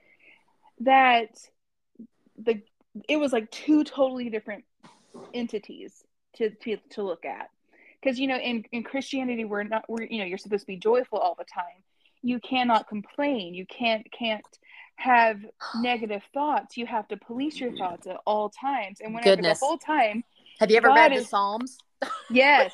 [0.82, 1.30] That
[2.38, 2.62] the
[3.10, 4.64] it was like two totally different
[5.34, 6.04] entities
[6.38, 7.50] to to, to look at.
[8.02, 10.78] Because you know, in, in Christianity we're not we're you know, you're supposed to be
[10.78, 11.84] joyful all the time.
[12.22, 13.54] You cannot complain.
[13.54, 14.46] You can't can't
[14.98, 15.40] have
[15.82, 16.78] negative thoughts.
[16.78, 19.00] You have to police your thoughts at all times.
[19.02, 19.60] And whenever Goodness.
[19.60, 20.24] the whole time
[20.60, 21.78] Have you ever God read is, the Psalms?
[22.30, 22.72] Yes.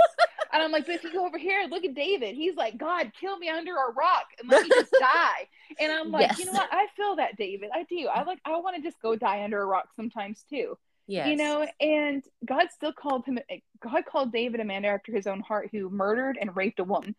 [0.54, 2.36] and I'm like, but if you go over here, look at David.
[2.36, 5.48] He's like, God, kill me under a rock and let me just die.
[5.80, 6.40] And I'm like, yes.
[6.40, 6.70] you know what?
[6.72, 7.70] I feel that, David.
[7.74, 8.08] I do.
[8.08, 10.78] I like I want to just go die under a rock sometimes too.
[11.08, 11.28] Yes.
[11.28, 13.40] You know, and God still called him
[13.82, 17.16] God called David a man after his own heart who murdered and raped a woman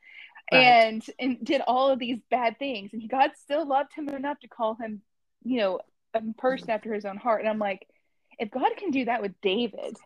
[0.53, 0.61] right.
[0.61, 4.48] and and did all of these bad things and god still loved him enough to
[4.48, 5.01] call him
[5.44, 5.81] you know
[6.14, 7.87] a person after his own heart and i'm like
[8.38, 9.96] if god can do that with david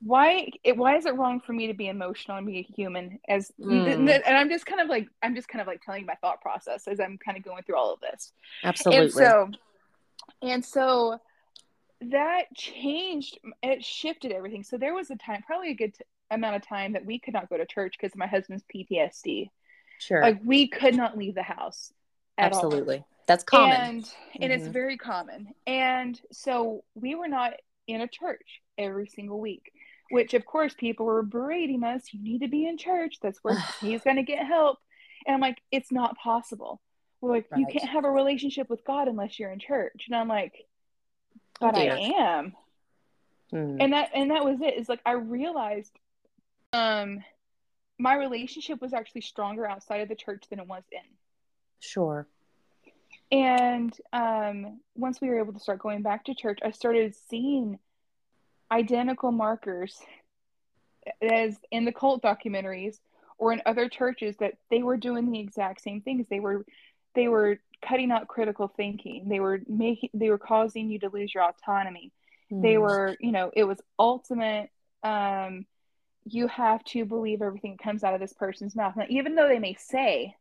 [0.00, 3.18] why it, why is it wrong for me to be emotional and be a human
[3.28, 3.88] as mm.
[3.90, 6.86] and i'm just kind of like i'm just kind of like telling my thought process
[6.86, 8.32] as i'm kind of going through all of this
[8.62, 9.50] absolutely and so
[10.42, 11.18] and so
[12.00, 16.56] that changed it shifted everything so there was a time probably a good t- amount
[16.56, 19.50] of time that we could not go to church because my husband's PTSD.
[19.98, 20.22] Sure.
[20.22, 21.92] Like we could not leave the house.
[22.36, 22.98] Absolutely.
[22.98, 23.08] All.
[23.26, 23.76] That's common.
[23.76, 24.42] And mm-hmm.
[24.42, 24.72] and it's mm-hmm.
[24.72, 25.48] very common.
[25.66, 27.54] And so we were not
[27.86, 29.72] in a church every single week,
[30.10, 33.16] which of course people were berating us, you need to be in church.
[33.22, 34.78] That's where he's gonna get help.
[35.26, 36.80] And I'm like, it's not possible.
[37.20, 37.60] well, like Right.
[37.60, 40.04] you can't have a relationship with God unless you're in church.
[40.06, 40.54] And I'm like,
[41.60, 42.54] but I am.
[43.52, 43.78] Mm.
[43.80, 44.74] And that and that was it.
[44.76, 45.92] It's like I realized
[46.72, 47.24] um
[47.98, 51.00] my relationship was actually stronger outside of the church than it was in.
[51.80, 52.28] Sure.
[53.32, 57.78] And um, once we were able to start going back to church, I started seeing
[58.70, 60.00] identical markers
[61.22, 62.98] as in the cult documentaries
[63.38, 66.26] or in other churches that they were doing the exact same things.
[66.28, 66.64] They were
[67.14, 69.28] they were cutting out critical thinking.
[69.28, 72.12] They were making they were causing you to lose your autonomy.
[72.58, 72.80] They Mm.
[72.80, 74.70] were, you know, it was ultimate
[75.02, 75.66] um
[76.24, 78.94] you have to believe everything that comes out of this person's mouth.
[78.96, 80.36] Now, even though they may say,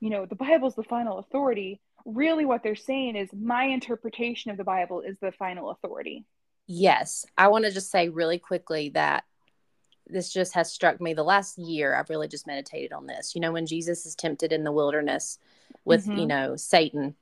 [0.00, 4.56] you know, the Bible's the final authority, really what they're saying is my interpretation of
[4.56, 6.26] the Bible is the final authority.
[6.68, 7.24] Yes.
[7.36, 9.24] I want to just say really quickly that
[10.06, 11.94] this just has struck me the last year.
[11.94, 13.34] I've really just meditated on this.
[13.34, 15.38] You know, when Jesus is tempted in the wilderness
[15.84, 16.26] with, you Mhm.
[16.26, 17.16] know, Satan,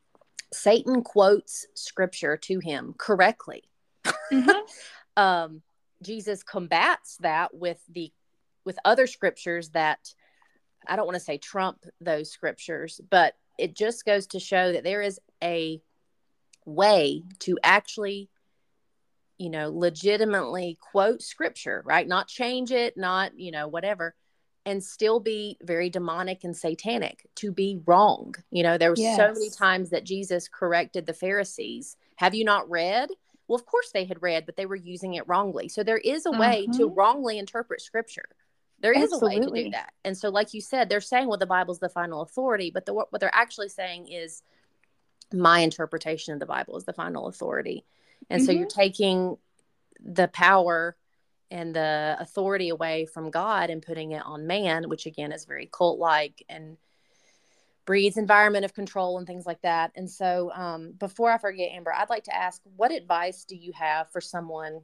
[0.53, 3.63] Satan quotes scripture to him correctly.
[5.17, 5.63] um,
[6.03, 8.13] Jesus combats that with the
[8.65, 10.13] with other scriptures that
[10.89, 14.83] I don't want to say trump those scriptures, but it just goes to show that
[14.83, 15.81] there is a
[16.65, 18.29] way to actually
[19.39, 22.07] you know legitimately quote scripture right?
[22.07, 24.15] Not change it not you know whatever
[24.65, 28.35] and still be very demonic and satanic to be wrong.
[28.51, 31.97] You know there were so many times that jesus corrected the pharisees.
[32.17, 33.11] Have you not read?
[33.49, 35.69] Well of course they had read but they were using it wrongly.
[35.69, 36.97] So there is a way to Mhm.
[36.97, 38.29] wrongly interpret scripture.
[38.79, 39.93] There is a way to do that.
[40.05, 42.95] And so like you said they're saying well the bible's the final authority but the,
[42.95, 44.43] what they're actually saying is
[45.33, 47.85] my interpretation of the bible is the final authority
[48.31, 49.37] and so you're taking
[50.01, 50.97] the power
[51.51, 55.69] and the authority away from God and putting it on man, which again is very
[55.73, 56.77] cult like and
[57.85, 59.93] breeds environment of control and things like that.
[59.95, 63.73] And so, um, before I forget, Amber, I'd like to ask what advice do you
[63.75, 64.81] have for someone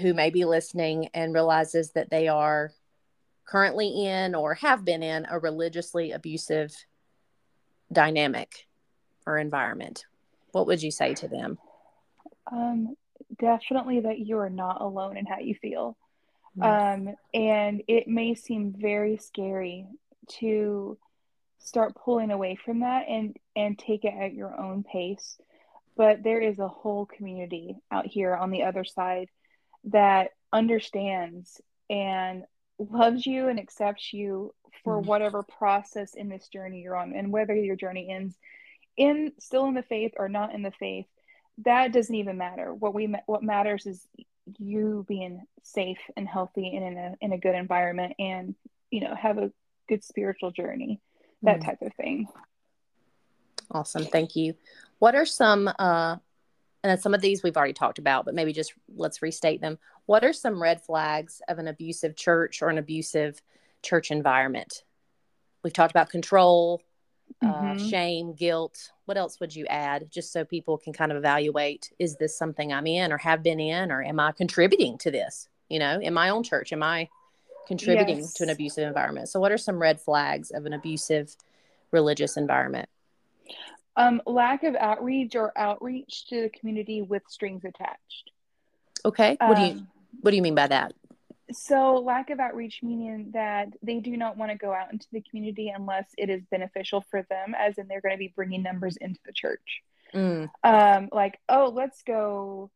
[0.00, 2.72] who may be listening and realizes that they are
[3.44, 6.74] currently in or have been in a religiously abusive
[7.92, 8.66] dynamic
[9.26, 10.06] or environment?
[10.52, 11.58] What would you say to them?
[12.50, 12.94] Um,
[13.38, 15.96] definitely that you are not alone in how you feel.
[16.60, 19.86] Um, and it may seem very scary
[20.40, 20.98] to
[21.58, 25.38] start pulling away from that and and take it at your own pace.
[25.96, 29.28] But there is a whole community out here on the other side
[29.84, 32.44] that understands and
[32.78, 35.06] loves you and accepts you for Mhm.
[35.06, 38.38] whatever process in this journey you're on and whether your journey ends
[38.96, 41.08] in still in the faith or not in the faith
[41.64, 44.06] that doesn't even matter what we what matters is
[44.58, 48.54] you being safe and healthy and in a in a good environment and
[48.90, 49.50] you know have a
[49.88, 51.00] good spiritual journey
[51.42, 51.64] that Mhm.
[51.64, 52.26] type of thing
[53.70, 54.06] Awesome.
[54.06, 54.54] Thank you.
[54.98, 56.16] What are some, uh,
[56.82, 59.78] and some of these we've already talked about, but maybe just let's restate them.
[60.06, 63.42] What are some red flags of an abusive church or an abusive
[63.82, 64.84] church environment?
[65.62, 66.80] We've talked about control,
[67.42, 67.88] uh, Mhm.
[67.90, 68.92] shame, guilt.
[69.04, 72.72] What else would you add just so people can kind of evaluate is this something
[72.72, 75.48] I'm in or have been in, or am I contributing to this?
[75.68, 77.08] You know, in my own church, am I
[77.66, 79.28] contributing to an abusive environment?
[79.28, 81.36] So, what are some red flags of an abusive
[81.90, 82.88] religious environment?
[83.96, 88.30] um lack of outreach or outreach to the community with strings attached
[89.04, 89.36] Okay.
[89.40, 89.88] What do you um
[90.20, 90.92] What do you mean by that?
[91.50, 95.22] So, lack of outreach meaning that they do not want to go out into the
[95.22, 98.96] community unless it is beneficial for them, as in they're going to be bringing numbers
[98.98, 99.82] into the church.
[100.14, 102.70] Mm, Um, like, oh, let's go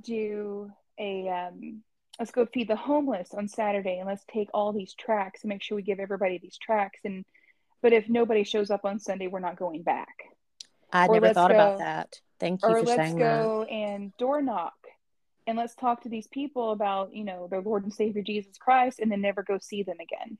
[0.00, 1.82] do a, um,
[2.18, 5.62] let's go feed the homeless on Saturday and let's take all these tracks and make
[5.62, 7.00] sure we give everybody these tracks.
[7.04, 7.24] And,
[7.82, 10.14] but if nobody shows up on Sunday, we're not going back.
[10.92, 12.20] I Or never thought about that.
[12.38, 14.74] Thank you Or for let's saying go and door knock
[15.46, 18.98] and let's talk to these people about, you know, their Lord and Savior Jesus Christ
[19.00, 20.38] and then never go see them again.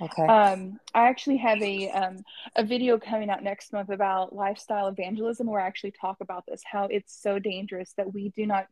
[0.00, 0.26] Okay.
[0.26, 2.24] Um, I actually have a um,
[2.56, 6.62] a video coming out next month about lifestyle evangelism, where I actually talk about this,
[6.64, 8.66] how it's so dangerous that we do not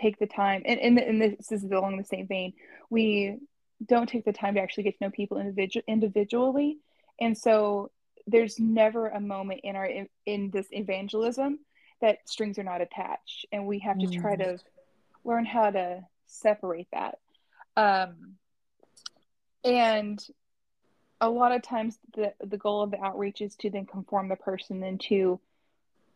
[0.00, 2.52] take the time, and, and, and this is along the same vein,
[2.90, 3.36] we
[3.84, 6.78] don't take the time to actually get to know people individu- individually,
[7.20, 7.90] and so
[8.28, 11.58] there's never a moment in our in, in this evangelism
[12.00, 14.38] that strings are not attached, and we have to try Mm.
[14.38, 14.58] to
[15.24, 17.18] learn how to separate that.
[17.76, 18.34] Um,
[19.64, 20.24] and
[21.20, 24.36] a lot of times the the goal of the outreach is to then conform the
[24.36, 25.40] person into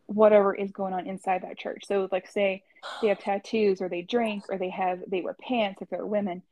[0.05, 1.83] whatever is going on inside that church.
[1.85, 2.63] So like say
[3.01, 6.43] they have tattoos or they drink or they have they wear pants if they're women.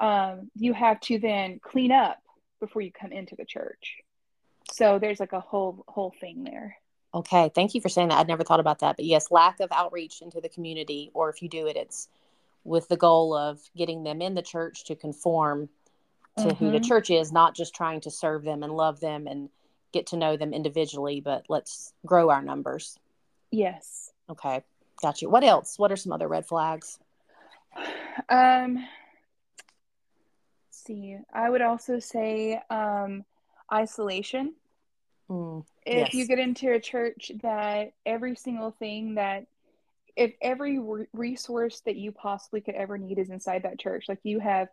[0.00, 2.18] Um, you have to then clean up
[2.60, 3.98] before you come into the church.
[4.72, 6.76] So there's like a whole whole thing there.
[7.14, 8.18] Okay, thank you for saying that.
[8.18, 8.96] I'd never thought about that.
[8.96, 12.08] But yes, lack of outreach into the community, or if you do it, it's
[12.64, 15.70] with the goal of getting them in the church to conform
[16.36, 16.64] to mm-hmm.
[16.64, 16.86] who the mm-hmm.
[16.86, 19.48] church is, not just trying to serve them and love them and
[19.92, 22.98] get to know them individually, but let's grow our numbers.
[23.50, 24.12] Yes.
[24.28, 24.62] Okay.
[25.00, 25.30] Got you.
[25.30, 25.78] What else?
[25.78, 26.98] What are some other red flags?
[28.28, 28.84] Um
[30.70, 31.16] see.
[31.32, 33.24] I would also say um
[33.72, 34.54] isolation.
[35.30, 36.14] Mm, if yes.
[36.14, 39.46] you get into a church that every single thing that
[40.16, 44.20] if every re- resource that you possibly could ever need is inside that church like
[44.22, 44.68] you have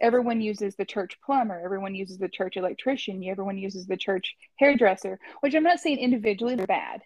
[0.00, 5.18] everyone uses the church plumber everyone uses the church electrician everyone uses the church hairdresser
[5.40, 7.02] which i'm not saying individually they're bad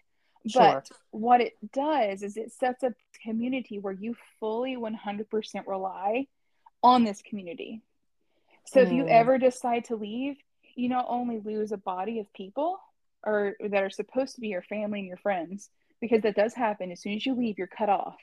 [0.47, 0.61] sure.
[0.61, 6.25] but what it does is it sets up a community where you fully 100% rely
[6.83, 7.81] on this community
[8.65, 8.83] so mm.
[8.83, 9.09] if you mm.
[9.09, 10.37] ever decide to leave
[10.75, 12.79] you not only lose a body of people
[13.25, 15.69] or that are supposed to be your family and your friends
[16.01, 16.91] because that does happen.
[16.91, 18.17] As soon as you leave you're cut off.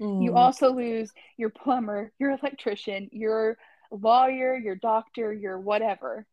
[0.00, 0.22] Mm.
[0.22, 3.58] you also lose your plumber your electrician your
[3.90, 6.26] lawyer your doctor your whatever.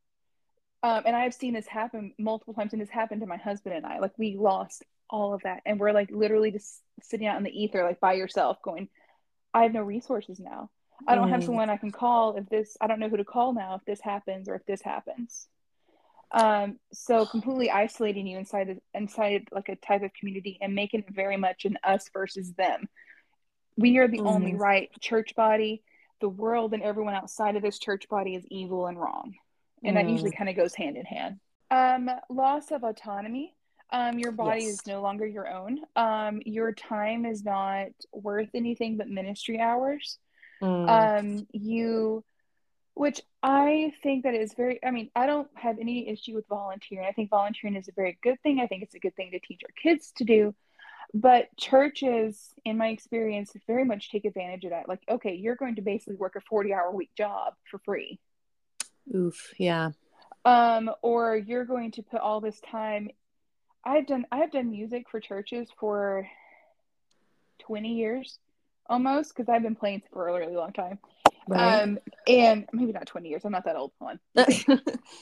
[0.84, 3.86] Um, and i've seen this happen multiple times and it's happened to my husband and
[3.86, 4.00] i.
[4.00, 7.64] Like we lost all of that and we're like literally just sitting out in the
[7.64, 8.90] ether like by yourself going
[9.54, 10.70] i have no resources now.
[11.08, 11.32] I don't mm.
[11.32, 13.86] have someone i can call if this i don't know who to call now if
[13.86, 15.48] this happens or if this happens
[16.36, 21.00] um, so completely isolating you inside of, inside like a type of community and making
[21.00, 22.90] it very much an us versus them.
[23.78, 25.82] We are the mm only right church body.
[26.20, 29.34] The world and everyone outside of this church body is evil and wrong,
[29.84, 30.02] and mm.
[30.02, 30.38] that usually mm.
[30.38, 31.40] kind of goes hand in hand.
[31.72, 33.56] Um, loss of autonomy.
[33.92, 34.74] Um, your body yes.
[34.74, 35.80] is no longer your own.
[35.96, 40.18] Um, your time is not worth anything but ministry hours.
[40.62, 41.20] Mm.
[41.20, 42.24] Um, you
[42.96, 47.06] which I think that is very, I mean, I don't have any issue with volunteering.
[47.08, 48.60] I think volunteering is a very good thing.
[48.62, 50.56] I think it's a good thing to teach our kids to do.
[51.14, 54.88] But churches, in my experience, very much take advantage of that.
[54.88, 58.18] Like, okay, you're going to basically work a 40 hour week job for free.
[59.14, 59.92] Oof, yeah.
[60.46, 63.10] Um, or you're going to put all this time.
[63.84, 66.28] I've done I've done music for churches for
[67.60, 68.40] 20 years
[68.88, 71.00] almost because I've been playing for a really long time.
[71.48, 71.82] Right.
[71.82, 73.46] Um, and maybe not 20 years.
[73.46, 73.92] I'm not that old.
[74.00, 74.46] Hold on.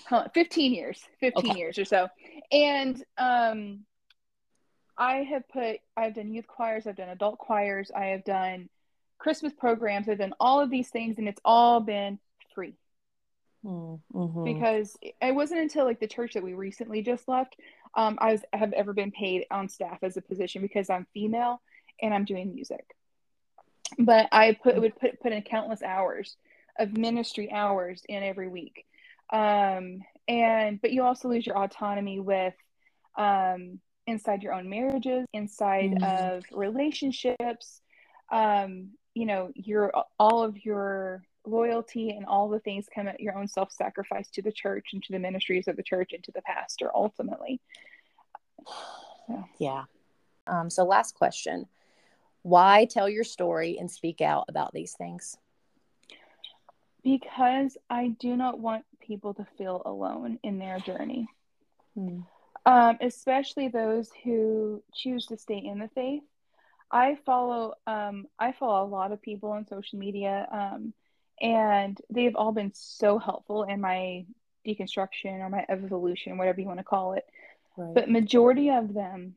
[0.09, 0.29] Hold on.
[0.33, 1.59] 15 years, 15 okay.
[1.59, 2.07] years or so.
[2.51, 3.79] And um,
[4.97, 8.69] I have put, I've done youth choirs, I've done adult choirs, I have done
[9.17, 12.19] Christmas programs, I've done all of these things, and it's all been
[12.55, 12.75] free.
[13.65, 14.43] Mm-hmm.
[14.43, 17.55] Because it wasn't until like the church that we recently just left,
[17.95, 21.61] um, I was, have ever been paid on staff as a position because I'm female
[22.01, 22.85] and I'm doing music
[23.99, 26.37] but I put would put put in countless hours
[26.79, 28.85] of ministry hours in every week.
[29.31, 32.53] Um, and but you also lose your autonomy with
[33.17, 36.35] um, inside your own marriages, inside mm-hmm.
[36.35, 37.81] of relationships.
[38.31, 43.37] Um, you know, your all of your loyalty and all the things come at your
[43.37, 46.41] own self-sacrifice to the church and to the ministries of the church and to the
[46.41, 47.59] pastor ultimately.
[49.25, 49.41] So.
[49.57, 49.85] Yeah.
[50.47, 51.65] Um, so last question
[52.43, 55.37] why tell your story and speak out about these things?
[57.03, 61.27] Because I do not want people to feel alone in their journey,
[61.95, 62.19] hmm.
[62.65, 66.23] um, especially those who choose to stay in the faith.
[66.91, 70.93] I follow um, I follow a lot of people on social media, um,
[71.41, 74.25] and they've all been so helpful in my
[74.65, 77.25] deconstruction or my evolution, whatever you want to call it.
[77.75, 77.95] Right.
[77.95, 79.35] But majority of them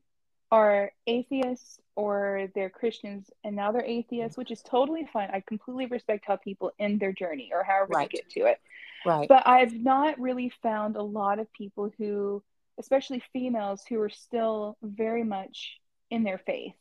[0.51, 5.31] are atheists or they're Christians and now they're atheists, which is totally fine.
[5.33, 8.09] I completely respect how people end their journey or however right.
[8.11, 8.61] they get to it.
[9.05, 9.29] Right.
[9.29, 12.43] But I've not really found a lot of people who,
[12.79, 15.79] especially females, who are still very much
[16.11, 16.75] in their faith.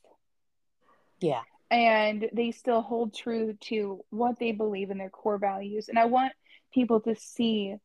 [1.19, 1.41] Yeah.
[1.71, 5.89] And they still hold true to what they believe in their core values.
[5.89, 6.33] And I want
[6.73, 7.75] people to see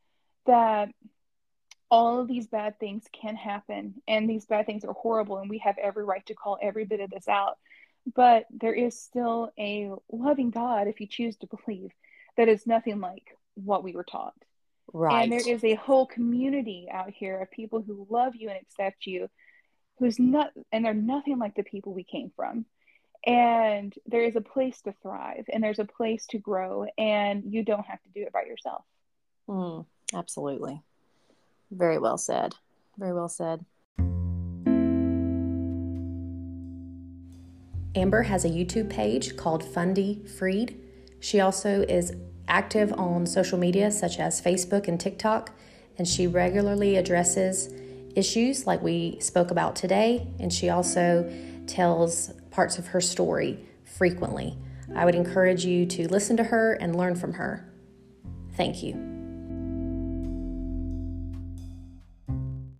[0.47, 0.91] that
[1.91, 5.59] all of these bad things can happen and these bad things are horrible and we
[5.59, 7.59] have every right to call every bit of this out.
[8.15, 11.91] But there is still a loving god if you choose to believe
[12.37, 14.35] that is nothing like what we were taught.
[14.93, 18.59] Right and there is a whole community out here of people who love you and
[18.61, 19.29] accept you
[19.99, 22.67] who's not and they're nothing like the people we came from.
[23.27, 27.65] And there is a place to thrive and there's a place to grow and you
[27.65, 28.85] don't have to do it by yourself.
[29.49, 29.85] Mm,
[30.15, 30.81] absolutely
[31.71, 32.55] very well said.
[32.99, 33.65] Very well said.
[37.95, 40.81] Amber has a YouTube page called Fundy Freed.
[41.19, 42.15] She also is
[42.47, 45.51] active on social media such as Facebook and TikTok,
[45.99, 47.73] and she regularly addresses
[48.15, 51.31] issues like we spoke about today, and she also
[51.67, 54.57] tells parts of her story frequently.
[54.95, 57.69] I would encourage you to listen to her and learn from her.
[58.57, 59.20] Thank you.